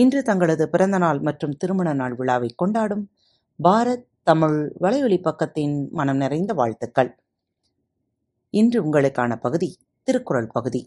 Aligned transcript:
இன்று 0.00 0.20
தங்களது 0.22 0.68
பிறந்தநாள் 0.68 1.18
மற்றும் 1.20 1.56
திருமண 1.56 1.92
நாள் 1.92 2.14
விழாவை 2.14 2.50
கொண்டாடும் 2.56 3.04
பாரத் 3.64 4.06
தமிழ் 4.22 4.58
வலையொலி 4.80 5.18
பக்கத்தின் 5.20 5.74
மனம் 5.90 6.16
நிறைந்த 6.16 6.52
வாழ்த்துக்கள். 6.54 7.10
இன்று 8.50 8.78
உங்களுக்கான 8.82 9.36
பகுதி 9.36 9.68
திருக்குறள் 10.02 10.50
பகுதி. 10.52 10.82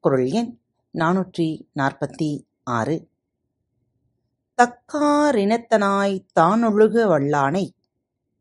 குரல் 0.00 0.28
எண் 0.30 0.52
நானூற்றி 0.94 1.48
நாற்பத்தி 1.78 2.28
ஆறு. 2.62 2.96
தக்காரினத்தனாய் 4.62 6.16
தானொழுக 6.40 6.96
வல்லானை 7.12 7.66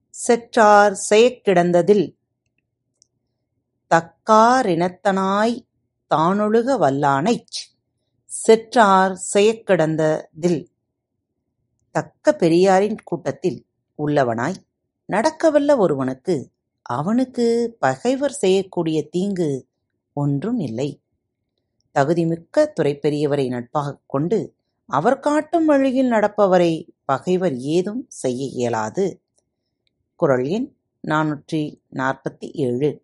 செற்றார் 0.09 0.95
செயக்கிடந்ததில் 1.09 2.07
தக்காரினத்தனாய் 3.91 5.57
தானொழுக 6.15 6.77
வல்லானைச் 6.85 7.57
செற்றார் 8.29 9.13
செயக்கிடந்ததில் 9.33 10.65
தக்க 11.91 12.33
பெரியாரின் 12.33 12.97
கூட்டத்தில் 13.03 13.65
உள்ளவனாய் 13.97 14.59
நடக்கவல்ல 15.09 15.77
ஒருவனுக்கு 15.77 16.35
அவனுக்கு 16.81 17.75
பகைவர் 17.79 18.31
செய்யக்கூடிய 18.31 19.09
தீங்கு 19.09 19.67
ஒன்றும் 20.13 20.59
இல்லை. 20.59 21.01
தகுதிமிக்க 21.95 22.57
துறைப்பெரியவரை 22.57 23.47
நட்பாகக் 23.47 24.05
கொண்டு 24.05 24.39
அவர் 24.89 25.19
காட்டும் 25.19 25.65
வழியில் 25.65 26.11
நடப்பவரை 26.11 26.87
பகைவர் 27.05 27.57
ஏதும் 27.57 28.05
செய்ய 28.07 28.45
இயலாது. 28.45 29.21
குரல் 30.15 30.47
எண் 30.47 30.69
நானூற்றி 31.07 31.81
நாற்பத்தி 31.93 32.51
ஏழு 32.53 33.01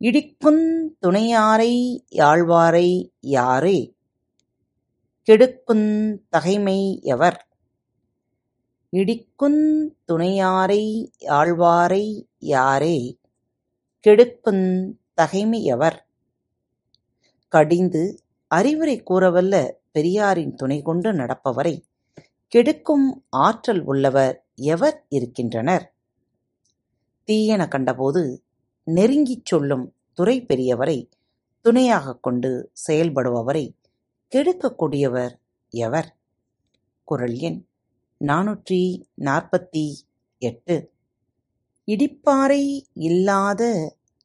இடிக்குந் 0.00 0.64
துணையாரை 1.02 1.72
யாழ்வாரை 2.10 3.10
யாரே 3.20 3.78
கெடுக்குந் 5.28 6.18
தகைமை 6.28 7.00
எவர்? 7.02 7.46
இடிக்குந் 8.92 9.88
துணையாரை 10.12 11.10
யாழ்வாரை 11.20 12.26
யாரே? 12.38 13.18
கெடுக்குந் 14.06 14.92
தகைமை 15.14 15.64
எவர்? 15.64 16.08
கடிந்து 17.48 18.22
அறிவுரை 18.46 19.02
கூறவல்ல 19.02 19.70
பெரியாரின் 19.92 20.54
துணை 20.54 20.82
கொண்டு 20.82 21.12
நடப்பவரை 21.12 21.82
கெடுக்கும் 22.48 23.24
ஆற்றல் 23.28 23.84
உள்ளவர் 23.84 24.46
எவர் 24.54 25.06
இருக்கின்றனர்? 25.08 25.94
தீயென 27.26 27.68
கண்டபோது 27.68 28.44
நெருங்கிச் 28.86 29.44
சொல்லும் 29.44 29.94
துறை 30.12 30.42
பெரியவரை 30.42 31.10
துணையாகக் 31.60 32.22
கொண்டு 32.22 32.72
செயல்படுபவரை 32.88 33.79
கெடுக்கக்கூடியவர் 34.32 35.32
எவர்? 35.70 36.08
குரல் 37.04 37.38
எண் 37.38 37.56
நாநூற்றி 38.20 38.82
நாற்பத்தி 39.16 39.82
எட்டு. 40.38 40.76
இடிப்பாறை 41.88 42.86
இல்லாத 42.92 43.62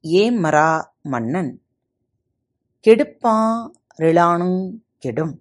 ஏமரா 0.03 0.69
மன்னன் 1.01 1.49
கெடுப்பா 2.85 3.37
ரிலானுங் 3.97 4.61
கெடும். 4.97 5.33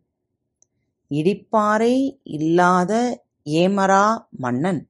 இடிப்பாறை 1.11 1.95
இல்லாத 2.23 3.23
ஏமரா 3.45 4.07
மன்னன் 4.31 4.83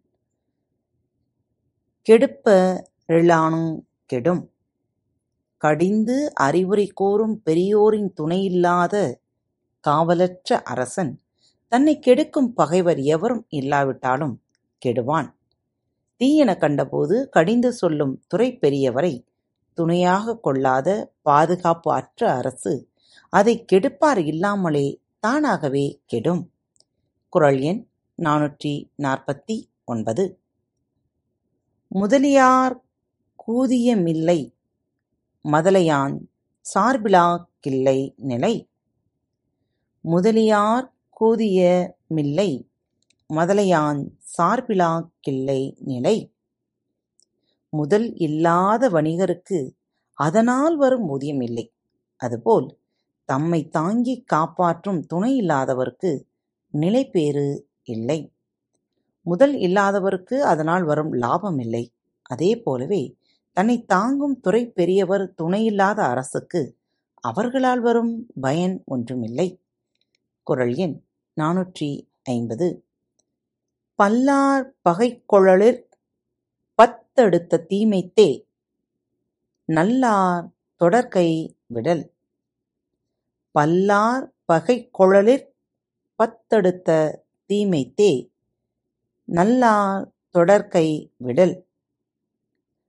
கெடுப்ப 2.07 2.57
ரிலானுங் 3.09 3.75
கெடும். 4.07 4.45
கடிந்து 5.57 6.34
அறிவுரை 6.34 6.87
கூறும் 6.87 7.37
பெரியோரின் 7.43 8.11
துணையில்லாத 8.13 9.23
காவலற்ற 9.87 10.62
அரசன் 10.62 11.12
தன்னை 11.69 11.95
கெடுக்கும் 11.99 12.50
பகைவர் 12.55 13.00
எவரும் 13.15 13.45
இல்லாவிட்டாலும் 13.49 14.34
கெடுவான். 14.83 15.28
தீயென 16.21 16.50
கண்டபோது 16.56 17.17
கடிந்து 17.28 17.71
சொல்லும் 17.72 18.15
துறை 18.27 18.49
பெரியவரை 18.62 19.15
துணையாக 19.78 20.37
கொள்ளாத 20.37 20.89
பாதுகாப்பு 21.22 21.93
அற்ற 21.93 22.33
அரசு 22.33 22.75
அதை 23.28 23.55
கெடுப்பார் 23.72 24.21
இல்லாமலே 24.27 24.87
தானாகவே 25.19 25.87
கெடும். 26.06 26.43
குரல் 27.28 27.61
எண் 27.61 27.83
நானூற்றி 28.22 28.75
நாற்பத்தி 29.03 29.56
ஒன்பது. 29.84 30.25
முதலியார் 31.89 32.77
கூதியமில்லை 33.47 34.41
மதலையான் 35.45 36.16
சார்பிலா 36.75 37.27
கில்லை 37.61 37.99
நிலை. 38.31 38.55
முதலியார் 40.06 40.94
கூதிய 41.10 41.60
மில்லை 42.15 42.69
மதலையான் 43.34 44.09
சார்பிலா 44.38 45.09
கில்லை 45.20 45.76
நிலை. 45.81 46.34
முதல் 47.69 48.15
இல்லாத 48.15 48.88
வணிகருக்கு 48.88 49.72
அதனால் 50.15 50.76
வரும் 50.76 51.09
ஊதியம் 51.09 51.41
இல்லை. 51.41 51.72
அதுபோல் 52.16 52.78
தம்மை 53.25 53.69
தாங்கிக் 53.69 54.28
காப்பாற்றும் 54.28 55.06
துணை 55.06 55.41
இல்லாதவருக்கு 55.42 56.26
நிலைபேறு 56.71 57.69
இல்லை. 57.82 58.32
முதல் 59.22 59.54
இல்லாதவருக்கு 59.54 60.44
அதனால் 60.44 60.82
வரும் 60.82 61.12
லாபம் 61.12 61.59
இல்லை. 61.59 61.92
அதே 62.22 62.60
போலவே 62.60 63.16
தன்னை 63.53 63.84
தாங்கும் 63.84 64.41
துறை 64.41 64.71
பெரியவர் 64.71 65.34
துணையில்லாத 65.34 66.03
அரசுக்கு 66.03 66.76
அவர்களால் 67.21 67.81
வரும் 67.81 68.26
பயன் 68.41 68.82
ஒன்றுமில்லை. 68.86 69.64
குரல் 70.44 70.75
எண் 70.75 71.03
நானூற்றி 71.41 71.88
ஐம்பது. 72.22 72.66
பல்லார் 73.99 74.66
பகைக்கொழலிற் 74.88 75.82
பத்தெடுத்த 76.78 77.65
தீமைத்தே 77.69 78.31
நல்லார் 79.65 80.50
தொடர்கை 80.81 81.28
விடல். 81.66 82.04
பல்லார் 83.59 84.27
பகைக்கொழலிற் 84.53 85.47
பத்தெடுத்த 86.19 87.19
தீமைத்தே 87.49 88.12
நல்லார் 89.25 90.12
தொடர்கை 90.34 90.88
விடல். 91.16 91.66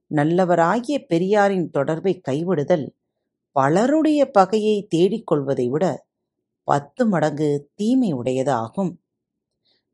நல்லவராகிய 0.09 1.05
பெரியாரின் 1.07 1.69
தொடர்பை 1.69 2.21
கைவிடுதல் 2.29 2.88
பலருடைய 3.51 4.31
பகையை 4.31 4.85
தேடிக் 4.89 5.27
கொள்வதை 5.27 5.67
விட 5.69 5.85
பத்து 6.67 7.03
மடங்கு 7.05 7.49
தீமை 7.75 8.11
உடையது 8.11 8.51
ஆகும் 8.51 8.91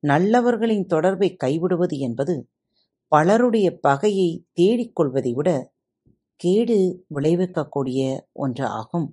நல்லவர்களின் 0.07 0.85
தொடர்பை 0.85 1.29
கைவிடுவது 1.43 1.97
என்பது 1.99 2.35
பலருடைய 3.11 3.67
பகையை 3.79 4.29
தேடிக் 4.53 4.95
கொள்வதை 4.95 5.33
விட 5.33 5.49
கேடு 6.41 6.77
விளைவிக்கக்கூடிய 7.15 8.01
ஒன்று 8.33 8.65
ஆகும். 8.79 9.07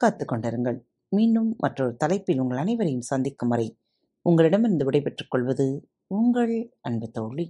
கற்றுக்கொண்டிருங்கள் 0.00 0.78
மீண்டும் 1.12 1.50
மற்றொரு 1.58 1.94
தலைப்பில் 1.96 2.40
உங்கள் 2.40 2.58
அனைவரையும் 2.58 3.08
சந்திக்கும் 3.10 3.48
வரை 3.48 3.68
உங்களிடமிருந்து 4.26 4.84
விடைபெற்றுக் 4.84 5.30
கொள்வது 5.30 5.66
உங்கள் 6.06 6.54
அன்பு 6.80 7.10
தோழி. 7.10 7.46